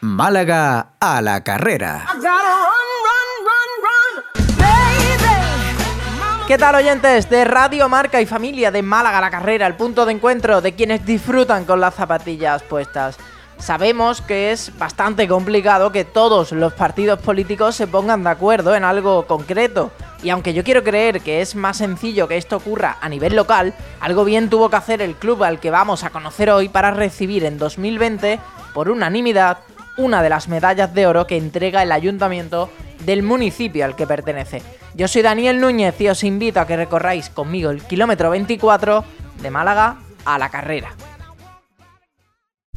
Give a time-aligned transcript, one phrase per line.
[0.00, 2.06] Málaga a la carrera.
[6.46, 10.04] ¿Qué tal oyentes de Radio Marca y Familia de Málaga a la carrera, el punto
[10.04, 13.16] de encuentro de quienes disfrutan con las zapatillas puestas?
[13.60, 18.84] Sabemos que es bastante complicado que todos los partidos políticos se pongan de acuerdo en
[18.84, 19.90] algo concreto.
[20.22, 23.74] Y aunque yo quiero creer que es más sencillo que esto ocurra a nivel local,
[24.00, 27.44] algo bien tuvo que hacer el club al que vamos a conocer hoy para recibir
[27.44, 28.40] en 2020,
[28.72, 29.58] por unanimidad,
[29.98, 32.70] una de las medallas de oro que entrega el ayuntamiento
[33.04, 34.62] del municipio al que pertenece.
[34.94, 39.04] Yo soy Daniel Núñez y os invito a que recorráis conmigo el kilómetro 24
[39.42, 40.94] de Málaga a la carrera.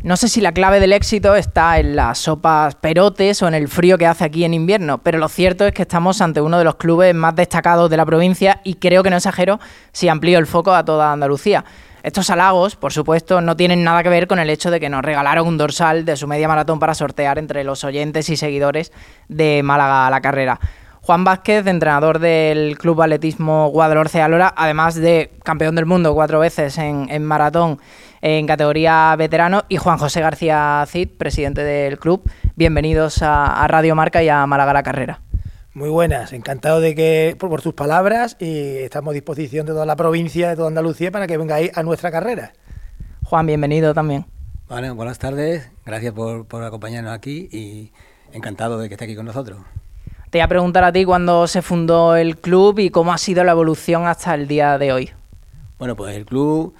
[0.03, 3.69] No sé si la clave del éxito está en las sopas perotes o en el
[3.69, 6.65] frío que hace aquí en invierno, pero lo cierto es que estamos ante uno de
[6.65, 9.61] los clubes más destacados de la provincia y creo que no exagero
[9.93, 11.63] si amplío el foco a toda Andalucía.
[12.03, 15.05] Estos halagos, por supuesto, no tienen nada que ver con el hecho de que nos
[15.05, 18.91] regalaron un dorsal de su media maratón para sortear entre los oyentes y seguidores
[19.29, 20.59] de Málaga a la carrera.
[20.99, 26.77] Juan Vázquez, entrenador del Club Atletismo Guadalhorce Alora, además de campeón del mundo cuatro veces
[26.77, 27.79] en, en maratón
[28.23, 32.23] en categoría veterano, y Juan José García Cid, presidente del club.
[32.55, 35.19] Bienvenidos a, Radio Marca y a Málaga la Carrera.
[35.73, 39.97] Muy buenas, encantado de que por, tus palabras y estamos a disposición de toda la
[39.97, 42.53] provincia, de toda Andalucía, para que vengáis a nuestra carrera.
[43.25, 44.25] Juan, bienvenido también.
[44.69, 47.91] Bueno, buenas tardes, gracias por, por acompañarnos aquí y
[48.31, 49.59] encantado de que esté aquí con nosotros.
[50.29, 53.43] Te voy a preguntar a ti cuándo se fundó el club y cómo ha sido
[53.43, 55.11] la evolución hasta el día de hoy.
[55.77, 56.73] Bueno, pues el club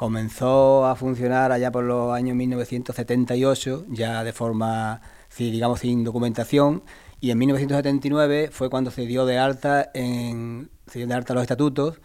[0.00, 5.02] comenzó a funcionar allá por los años 1978, ya de forma,
[5.36, 6.82] digamos, sin documentación,
[7.20, 11.42] y en 1979 fue cuando se dio de alta, en, se dio de alta los
[11.42, 12.00] estatutos,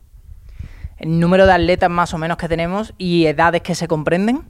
[0.98, 4.50] ¿El número de atletas más o menos que tenemos y edades que se comprenden?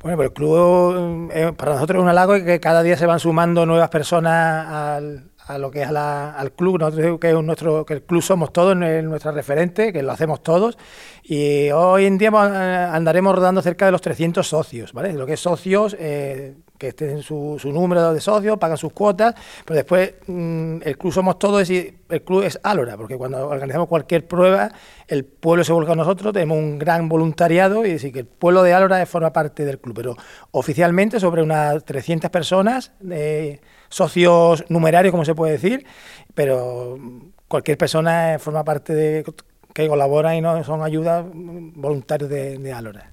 [0.00, 3.06] Bueno, pues el club eh, para nosotros es un halago y que cada día se
[3.06, 7.84] van sumando nuevas personas al, a lo que es al club, nosotros que es nuestro,
[7.84, 10.78] que el club somos todos nuestra referente, que lo hacemos todos,
[11.22, 12.30] y hoy en día
[12.94, 15.12] andaremos rodando cerca de los 300 socios, ¿vale?
[15.12, 19.34] Lo que es socios, eh, que estén su, su número de socios, pagan sus cuotas,
[19.64, 23.88] pero después mm, el club somos todos y el club es Álora, porque cuando organizamos
[23.88, 24.70] cualquier prueba,
[25.08, 28.62] el pueblo se vuelca a nosotros, tenemos un gran voluntariado y decir que el pueblo
[28.62, 30.16] de Álora forma parte del club, pero
[30.52, 33.60] oficialmente sobre unas 300 personas, eh,
[33.94, 35.86] socios numerarios, como se puede decir,
[36.34, 36.98] pero
[37.46, 39.24] cualquier persona forma parte de
[39.72, 43.10] que colabora y no son ayudas voluntarios de, de Álora.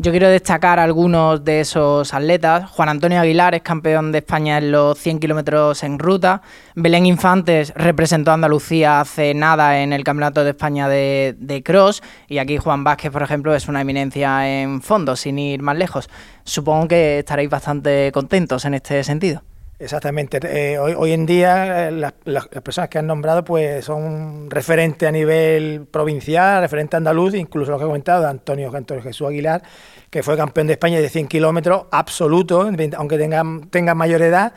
[0.00, 2.70] Yo quiero destacar algunos de esos atletas.
[2.70, 6.40] Juan Antonio Aguilar es campeón de España en los 100 kilómetros en ruta.
[6.76, 12.02] Belén Infantes representó a Andalucía hace nada en el Campeonato de España de, de Cross.
[12.28, 16.08] Y aquí Juan Vázquez, por ejemplo, es una eminencia en fondo, sin ir más lejos.
[16.44, 19.42] Supongo que estaréis bastante contentos en este sentido.
[19.80, 20.40] Exactamente.
[20.42, 22.12] Eh, hoy, en día eh, las,
[22.48, 27.84] personas que han nombrado pues son referentes a nivel provincial, referente andaluz, incluso lo que
[27.84, 29.62] he comentado Antonio, Antonio Jesús Aguilar,
[30.10, 34.52] que fue campeón de España de 100 kilómetros absoluto, aunque tenga, tenga mayor edad.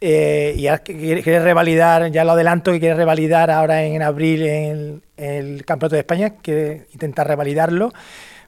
[0.00, 5.64] Eh, y quiere, revalidar, ya lo adelanto, que quiere revalidar ahora en abril en el
[5.64, 7.92] Campeonato de España, quiere intentar revalidarlo.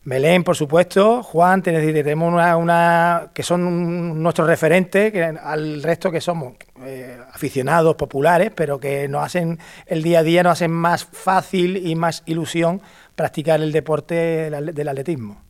[0.02, 5.12] Belén, por supuesto, Juan, tenemos una, que son nuestros referentes,
[5.42, 10.42] al resto que somos eh, aficionados, populares, pero que nos hacen el día a día,
[10.42, 12.80] nos hacen más fácil y más ilusión
[13.14, 14.14] practicar el deporte
[14.50, 15.42] del atletismo.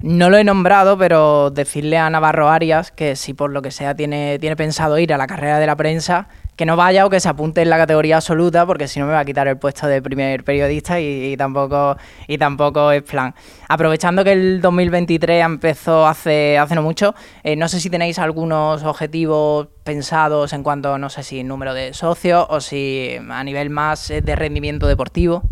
[0.00, 3.94] No lo he nombrado, pero decirle a Navarro Arias que si por lo que sea
[3.94, 7.20] tiene, tiene pensado ir a la carrera de la prensa, que no vaya o que
[7.20, 9.86] se apunte en la categoría absoluta, porque si no me va a quitar el puesto
[9.86, 13.34] de primer periodista y, tampoco y tampoco es plan.
[13.68, 17.14] Aprovechando que el 2023 empezó hace, hace no mucho,
[17.44, 21.92] eh, no sé si tenéis algunos objetivos pensados en cuanto, no sé si número de
[21.92, 25.42] socios o si a nivel más eh, de rendimiento deportivo.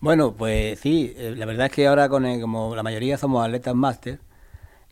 [0.00, 3.74] Bueno, pues sí, eh, la verdad es que ahora con como la mayoría somos atletas
[3.74, 4.18] máster,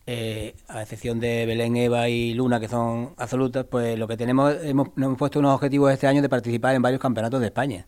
[0.07, 4.55] eh, a excepción de Belén, Eva y Luna, que son absolutas, pues lo que tenemos,
[4.63, 7.87] hemos, nos hemos puesto unos objetivos este año de participar en varios campeonatos de España.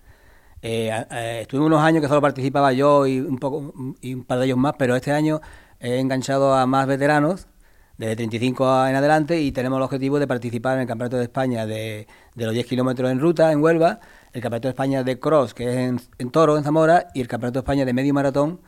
[0.62, 4.46] eh, estuve unos años que solo participaba yo y un, poco, y un par de
[4.46, 5.40] ellos más, pero este año
[5.80, 7.48] he enganchado a más veteranos
[7.96, 11.66] desde 35 en adelante y tenemos el objetivo de participar en el Campeonato de España
[11.66, 14.00] de, los 10 kilómetros en ruta en Huelva,
[14.32, 17.60] el Campeonato de España de Cross, que es en, Toro, en Zamora, y el Campeonato
[17.60, 18.60] de España de Medio Maratón,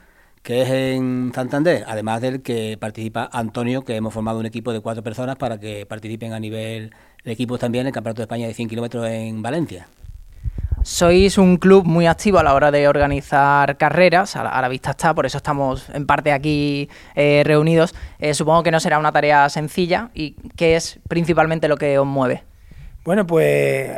[0.47, 4.79] que es en Santander, además del que participa Antonio, que hemos formado un equipo de
[4.79, 6.95] cuatro personas para que participen a nivel
[7.25, 9.89] de equipos también en el Campeonato de España de 100 kilómetros en Valencia.
[10.85, 15.13] Sois un club muy activo a la hora de organizar carreras, a la, vista está,
[15.17, 17.93] por eso estamos en parte aquí eh, reunidos.
[18.21, 22.07] Eh, supongo que no será una tarea sencilla y ¿qué es principalmente lo que os
[22.07, 22.45] mueve?
[23.05, 23.91] Bueno, pues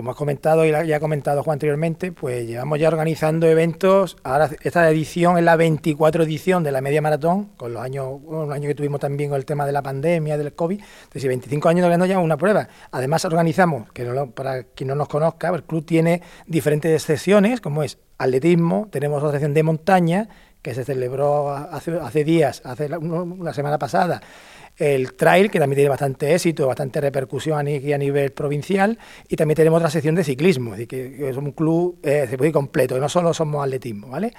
[0.00, 4.16] como has comentado y ya ha comentado Juan anteriormente, pues llevamos ya organizando eventos.
[4.24, 8.50] Ahora esta edición es la 24 edición de la media maratón, con los años, un
[8.50, 10.80] año que tuvimos también con el tema de la pandemia, del COVID.
[10.80, 12.66] Entonces, 25 años no ya una prueba.
[12.92, 17.98] Además, organizamos, que para quien no nos conozca, el club tiene diferentes sesiones, como es
[18.16, 20.28] atletismo, tenemos otra sección de montaña,
[20.62, 24.22] que se celebró hace días, hace una semana pasada,
[24.80, 28.98] el trail, que también tiene bastante éxito, bastante repercusión a nivel provincial,
[29.28, 32.98] y también tenemos otra sección de ciclismo, es decir, que, es un club eh, completo,
[32.98, 34.32] no solo somos atletismo, ¿vale?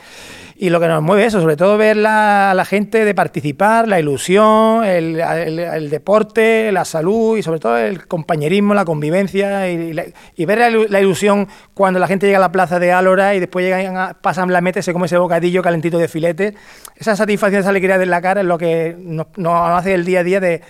[0.56, 4.00] Y lo que nos mueve eso, sobre todo ver la, la gente de participar, la
[4.00, 11.00] ilusión, el, deporte, la salud y sobre todo el compañerismo, la convivencia y, ver la,
[11.00, 14.62] ilusión cuando la gente llega a la plaza de Álora y después llegan pasan la
[14.62, 16.56] meta y se come ese bocadillo calentito de filete.
[16.96, 20.24] Esa satisfacción, esa alegría de la cara es lo que nos hace el día a
[20.24, 20.62] día de,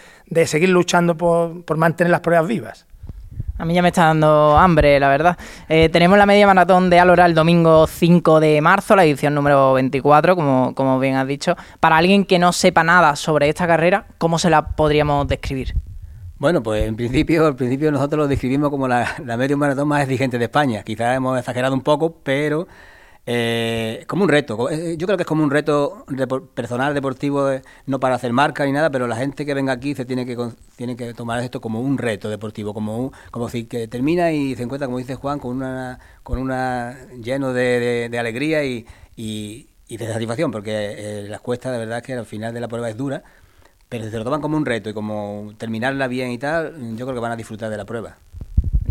[0.45, 2.85] seguir luchando por, mantener las pruebas vivas.
[3.57, 5.37] A mí ya me está dando hambre, la verdad.
[5.69, 9.73] Eh, tenemos la media maratón de Alora el domingo 5 de marzo, la edición número
[9.73, 11.55] 24, como, como bien has dicho.
[11.79, 15.75] Para alguien que no sepa nada sobre esta carrera, ¿cómo se la podríamos describir?
[16.39, 20.01] Bueno, pues en principio, al principio nosotros lo describimos como la, la media maratón más
[20.01, 20.81] exigente de España.
[20.81, 22.67] Quizás hemos exagerado un poco, pero
[23.27, 26.05] eh, como un reto, eh, yo creo que es como un reto
[26.55, 29.93] personal, deportivo, eh, no para hacer marca ni nada, pero la gente que venga aquí
[29.93, 30.35] se tiene que
[30.75, 34.55] tiene que tomar esto como un reto deportivo, como un, como si que termina y
[34.55, 39.67] se encuentra, como dice Juan, con una con una lleno de, alegría y, y,
[39.97, 43.23] de satisfacción, porque las cuestas de verdad que al final de la prueba es dura,
[43.89, 47.05] pero si se lo toman como un reto y como terminarla bien y tal, yo
[47.05, 48.17] creo que van a disfrutar de la prueba.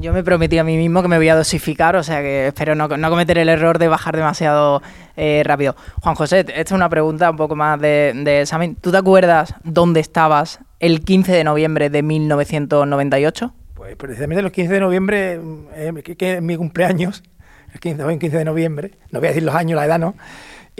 [0.00, 2.74] Yo me prometí a mí mismo que me voy a dosificar, o sea que espero
[2.74, 4.80] no, cometer el error de bajar demasiado
[5.14, 5.76] eh, rápido.
[6.00, 8.76] Juan José, esta es una pregunta un poco más de, de, examen.
[8.76, 13.52] ¿Tú te acuerdas dónde estabas el 15 de noviembre de 1998?
[13.74, 15.40] Pues precisamente el 15 de noviembre,
[15.74, 17.22] eh, que, es mi cumpleaños,
[17.74, 20.14] el 15, el 15 de noviembre, no voy a decir los años, la edad no,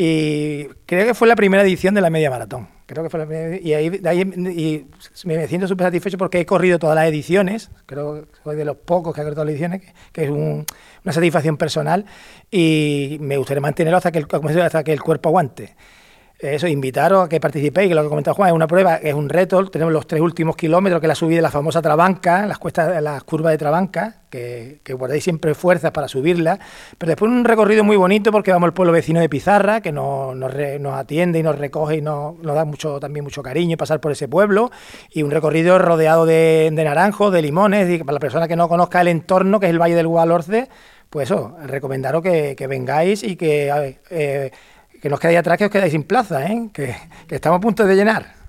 [0.02, 2.66] y creo que fue la primera edición de la media maratón.
[2.86, 3.88] Creo que fue la primera, y ahí,
[4.18, 4.86] y
[5.26, 8.78] me siento súper satisfecho porque he corrido todas las ediciones, creo que soy de los
[8.78, 12.06] pocos que ha corrido todas las ediciones, que, es una satisfacción personal
[12.50, 14.24] y me gustaría mantenerlo hasta que
[14.62, 15.76] hasta que el cuerpo aguante
[16.40, 19.28] eso, invitaros a que participéis, que lo que comentaba Juan es una prueba, es un
[19.28, 23.02] reto, tenemos los tres últimos kilómetros, que la subida de la famosa Trabanca, las cuestas,
[23.02, 26.58] las curvas de Trabanca, que, que guardáis siempre fuerzas para subirla,
[26.96, 30.34] pero después un recorrido muy bonito porque vamos al pueblo vecino de Pizarra, que nos,
[30.34, 34.26] nos, atiende y nos recoge y nos, da mucho, también mucho cariño pasar por ese
[34.26, 34.70] pueblo,
[35.10, 39.08] y un recorrido rodeado de, naranjos, de limones, para la persona que no conozca el
[39.08, 40.70] entorno, que es el Valle del Guadalhorce,
[41.10, 43.98] pues eso, recomendaros que, vengáis y que...
[44.08, 44.50] Eh,
[45.00, 46.68] que nos quedáis atrás, que os quedáis sin plaza, ¿eh?
[46.72, 46.94] que,
[47.30, 48.40] estamos a punto de llenar.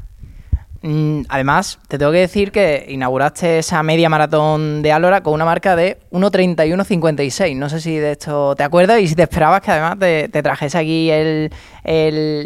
[0.84, 5.46] Mm, además, te tengo que decir que inauguraste esa media maratón de Álora con una
[5.46, 7.56] marca de 1.31.56.
[7.56, 10.78] No sé si de esto te acuerdas y si te esperabas que además te, trajese
[10.78, 11.52] aquí el,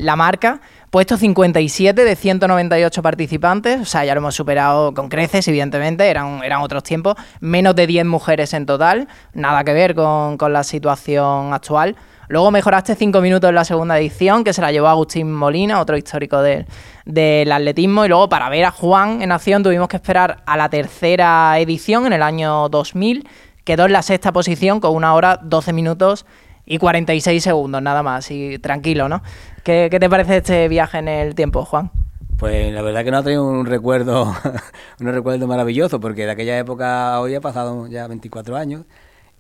[0.05, 0.59] la marca.
[0.91, 6.41] Puesto 57 de 198 participantes, o sea, ya lo hemos superado con creces, evidentemente, eran,
[6.41, 7.15] eran otros tiempos.
[7.41, 11.97] Menos de 10 mujeres en total, nada que ver con, con la situación actual.
[12.27, 15.97] Luego mejoraste cinco minutos en la segunda edición, que se la llevó Agustín Molina, otro
[15.97, 18.05] histórico del atletismo.
[18.05, 22.07] Y luego para ver a Juan en acción tuvimos que esperar a la tercera edición
[22.07, 23.27] en el año 2000.
[23.63, 26.25] Quedó en la sexta posición con una hora, 12 minutos
[26.65, 28.29] y 46 segundos, nada más.
[28.31, 29.21] Y tranquilo, ¿no?
[29.63, 31.91] ¿Qué, te parece este viaje en el tiempo, Juan?
[32.37, 34.35] Pues la verdad que no ha tenido un recuerdo,
[34.99, 38.83] un recuerdo maravilloso, porque de aquella época hoy ha pasado ya 24 años.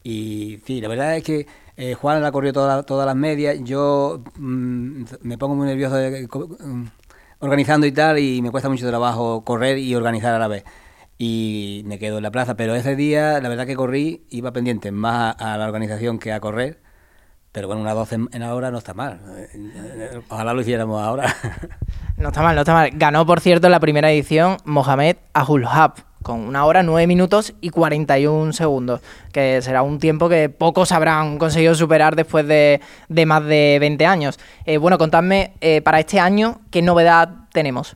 [0.03, 3.57] Y sí, la verdad es que eh, Juan la corrió todas las medias.
[3.63, 6.85] Yo mm, me pongo muy nervioso mm,
[7.39, 10.63] organizando y tal, y me cuesta mucho trabajo correr y organizar a la vez.
[11.17, 12.55] Y me quedo en la plaza.
[12.55, 16.39] Pero ese día, la verdad que corrí, iba pendiente más a, la organización que a
[16.39, 16.81] correr.
[17.51, 19.21] Pero bueno, una 12 en la hora no está mal.
[19.53, 21.33] Eh, ojalá lo hiciéramos ahora.
[22.17, 22.91] No está mal, no está mal.
[22.93, 28.51] Ganó, por cierto, la primera edición Mohamed Ahulhab con una hora, nueve minutos y 41
[28.51, 28.99] segundos,
[29.31, 32.81] que será un tiempo que pocos habrán conseguido superar después de,
[33.27, 34.39] más de 20 años.
[34.65, 37.95] Eh, bueno, contadme eh, para este año qué novedad tenemos.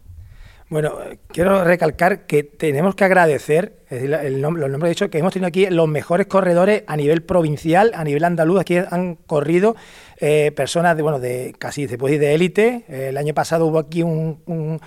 [0.69, 0.93] Bueno,
[1.29, 5.17] quiero recalcar que tenemos que agradecer, es decir, el nombre, los nombres de hecho, que
[5.17, 8.59] hemos tenido aquí los mejores corredores a nivel provincial, a nivel andaluz.
[8.59, 9.75] Aquí han corrido
[10.17, 12.85] eh, personas de, bueno, de casi se puede de élite.
[12.87, 14.79] el año pasado hubo aquí un,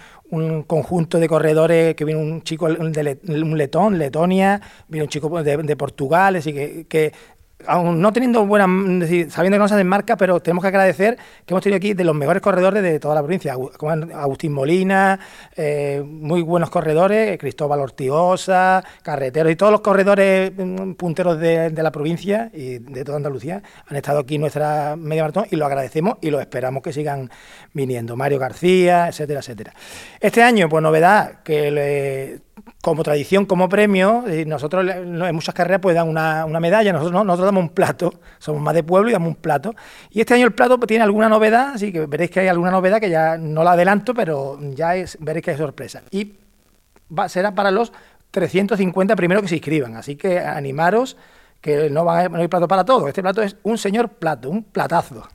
[0.69, 5.77] conjunto de corredores que vino un chico, de, un letón, Letonia, vino un chico de,
[5.77, 7.13] Portugal, así que, que
[7.67, 8.67] aún no teniendo buena,
[9.29, 12.05] sabiendo que no se hacen marca, pero tenemos que agradecer que hemos tenido aquí de
[12.05, 15.19] los mejores corredores de toda la provincia, como Agustín Molina,
[15.57, 21.91] eh, muy buenos corredores, Cristóbal Ortigosa, Carreteros y todos los corredores mm, punteros de, la
[21.91, 26.19] provincia y de toda Andalucía han estado aquí en nuestra media maratón y lo agradecemos
[26.21, 27.31] y lo esperamos que sigan
[27.73, 28.17] viniendo.
[28.17, 29.73] Mario García, etcétera, etcétera.
[30.21, 32.52] Este año, pues novedad, que le
[32.83, 37.25] como tradición, como premio, eh, nosotros en muchas carreras pues dan una, medalla, nosotros no,
[37.25, 39.75] nosotros damos un plato, somos más de pueblo y damos un plato.
[40.11, 42.71] Y este año el plato pues, tiene alguna novedad, así que veréis que hay alguna
[42.71, 46.03] novedad que ya no la adelanto, pero ya es, veréis que hay sorpresa.
[46.11, 46.35] Y
[47.29, 47.93] será para los
[48.33, 51.17] 350 primeros que se inscriban, así que animaros
[51.61, 53.09] que no, va no hay plato para todos.
[53.09, 55.29] Este plato es un señor plato, un platazo.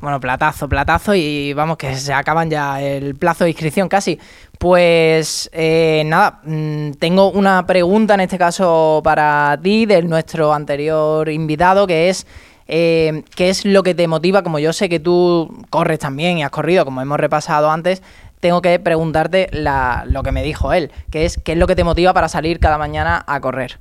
[0.00, 4.18] Bueno, platazo, platazo y vamos que se acaban ya el plazo de inscripción casi.
[4.58, 11.28] Pues eh, nada, mm, tengo una pregunta en este caso para ti, de nuestro anterior
[11.28, 12.26] invitado, que es
[12.66, 16.42] eh, qué es lo que te motiva, como yo sé que tú corres también y
[16.42, 18.02] has corrido, como hemos repasado antes,
[18.40, 21.84] tengo que preguntarte lo que me dijo él, que es qué es lo que te
[21.84, 23.78] motiva para salir cada mañana a correr.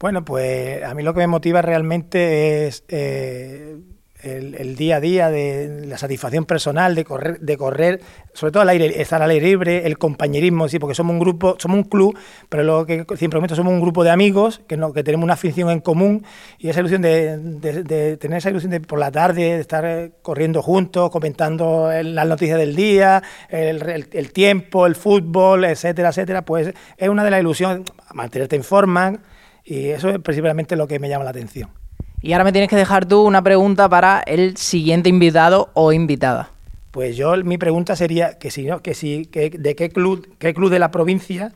[0.00, 3.76] Bueno, pues a mí lo que me motiva realmente es eh,
[4.22, 8.00] el, día a día, de la satisfacción personal de correr, de correr,
[8.32, 11.56] sobre todo al aire, estar al aire libre, el compañerismo, sí, porque somos un grupo,
[11.58, 12.16] somos un club,
[12.48, 15.34] pero lo que siempre comento, somos un grupo de amigos que, no, que tenemos una
[15.34, 16.24] afición en común
[16.58, 20.62] y esa ilusión de, tener esa ilusión de por la tarde de estar eh, corriendo
[20.62, 27.24] juntos, comentando las noticias del día, el, tiempo, el fútbol, etcétera, etcétera, pues es una
[27.24, 29.18] de las ilusiones, mantenerte en forma
[29.64, 31.79] y eso es principalmente lo que me llama la atención.
[32.22, 36.50] Y ahora me tienes que dejar tú una pregunta para el siguiente invitado o invitada.
[36.90, 40.52] Pues yo mi pregunta sería que si no, que si, que, de qué club, qué
[40.52, 41.52] club de la provincia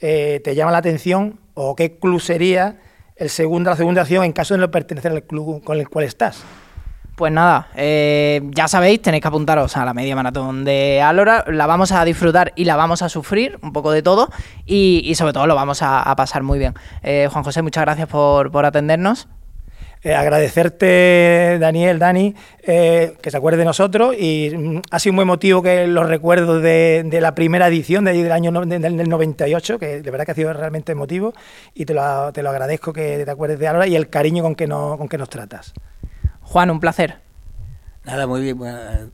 [0.00, 2.80] eh, te llama la atención o qué club sería
[3.16, 6.04] el segundo, la segunda acción en caso de no pertenecer al club con el cual
[6.04, 6.44] estás.
[7.16, 11.66] Pues nada, eh, ya sabéis, tenéis que apuntaros a la media maratón de Alora, la
[11.66, 14.30] vamos a disfrutar y la vamos a sufrir, un poco de todo,
[14.66, 16.74] y, sobre todo lo vamos a, pasar muy bien.
[17.04, 19.28] Eh, Juan José, muchas gracias por, por atendernos.
[20.04, 25.22] Eh, agradecerte, Daniel, Dani, eh, que se acuerde de nosotros y mm, ha sido muy
[25.22, 30.10] emotivo que los recuerdos de, la primera edición de del año del, 98, que de
[30.10, 31.32] verdad que ha sido realmente emotivo
[31.72, 34.54] y te lo, te lo agradezco que te acuerdes de ahora y el cariño con
[34.54, 35.72] que, no, con que nos tratas.
[36.42, 37.23] Juan, un placer.
[38.04, 38.58] Nada, muy bien,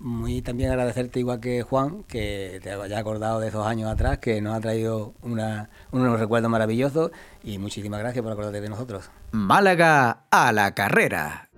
[0.00, 4.40] muy también agradecerte igual que Juan, que te haya acordado de esos años atrás, que
[4.40, 7.12] nos ha traído una, unos recuerdos maravillosos
[7.44, 9.10] y muchísimas gracias por acordarte de nosotros.
[9.30, 11.48] Málaga a la carrera.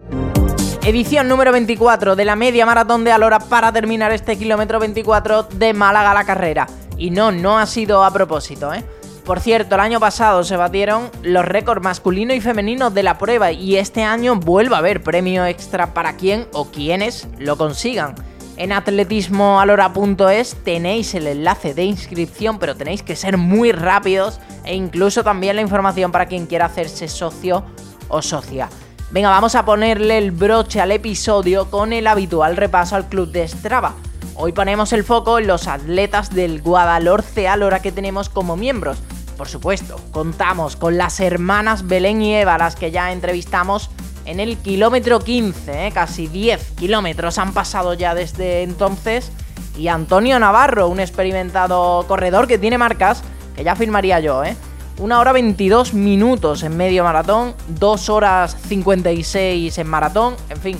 [0.85, 5.73] Edición número 24 de la media maratón de Alora para terminar este kilómetro 24 de
[5.73, 6.67] Málaga a la carrera.
[6.99, 8.85] Y no, no ha sido a propósito, ¿eh?
[9.25, 13.53] Por cierto, el año pasado se batieron los récords masculino y femenino de la prueba
[13.53, 18.17] y este año vuelve a haber premio extra para quien o quienes lo consigan.
[18.57, 25.23] En atletismoalora.es tenéis el enlace de inscripción, pero tenéis que ser muy rápidos e incluso
[25.23, 27.65] también la información para quien quiera hacerse socio
[28.09, 28.69] o socia.
[29.13, 33.47] Venga, vamos a ponerle el broche al episodio con el habitual repaso al club de
[33.47, 33.95] Strava.
[34.35, 38.99] Hoy ponemos el foco en los atletas del Guadalhorce Alora que tenemos como miembros.
[39.37, 43.91] Por supuesto, contamos con las hermanas Belén y Eva, las que ya entrevistamos
[44.25, 45.93] en el kilómetro 15, ¿eh?
[45.93, 49.33] casi 10 kilómetros han pasado ya desde entonces.
[49.77, 53.23] Y Antonio Navarro, un experimentado corredor que tiene marcas,
[53.57, 54.55] que ya firmaría yo, ¿eh?
[54.99, 60.79] Una hora 22 minutos en medio maratón, 2 horas 56 en maratón, en fin,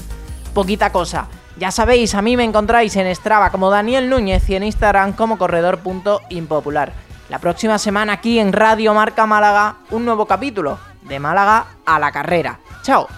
[0.53, 1.29] poquita cosa.
[1.57, 5.39] Ya sabéis, a mí me encontráis en Strava como Daniel Núñez y en Instagram como
[5.39, 6.93] corredor.impopular.
[7.33, 12.13] La próxima semana aquí en Radio Marca Málaga, un nuevo capítulo de Málaga a la
[12.13, 12.61] carrera.
[12.83, 13.09] ¡Chao!